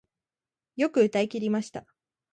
[0.77, 1.85] よく歌い切りました